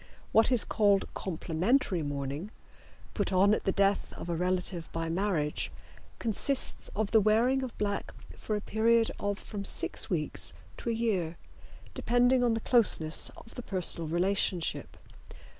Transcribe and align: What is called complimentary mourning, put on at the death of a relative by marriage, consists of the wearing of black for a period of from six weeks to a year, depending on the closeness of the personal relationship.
What 0.31 0.51
is 0.51 0.65
called 0.65 1.13
complimentary 1.13 2.01
mourning, 2.01 2.49
put 3.13 3.31
on 3.31 3.53
at 3.53 3.65
the 3.65 3.71
death 3.71 4.11
of 4.13 4.29
a 4.29 4.35
relative 4.35 4.91
by 4.91 5.09
marriage, 5.09 5.71
consists 6.17 6.89
of 6.95 7.11
the 7.11 7.21
wearing 7.21 7.61
of 7.61 7.77
black 7.77 8.11
for 8.35 8.55
a 8.55 8.61
period 8.61 9.11
of 9.19 9.37
from 9.37 9.63
six 9.63 10.09
weeks 10.09 10.55
to 10.77 10.89
a 10.89 10.93
year, 10.93 11.37
depending 11.93 12.43
on 12.43 12.55
the 12.55 12.61
closeness 12.61 13.29
of 13.37 13.53
the 13.53 13.61
personal 13.61 14.07
relationship. 14.07 14.97